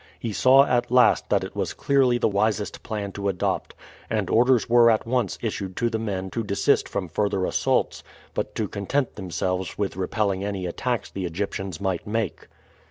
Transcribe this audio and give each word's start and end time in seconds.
He 0.17 0.33
saw 0.33 0.65
at 0.65 0.89
last 0.89 1.29
that 1.29 1.43
it 1.43 1.55
was 1.55 1.75
clearly 1.75 2.17
the 2.17 2.27
wisest 2.27 2.81
plan 2.81 3.11
to 3.11 3.29
adopt, 3.29 3.75
and 4.09 4.31
orders 4.31 4.67
were 4.67 4.89
at 4.89 5.05
once 5.05 5.37
issued 5.43 5.77
to 5.77 5.91
the 5.91 5.99
men 5.99 6.31
to 6.31 6.43
desist 6.43 6.89
from 6.89 7.07
further 7.07 7.45
assaults, 7.45 8.03
but 8.33 8.55
to 8.55 8.67
content 8.67 9.15
themselves 9.15 9.77
with 9.77 9.95
repelling 9.95 10.43
any 10.43 10.65
attacks 10.65 11.11
the 11.11 11.25
Egyptians 11.25 11.79
might 11.79 12.07
make. 12.07 12.47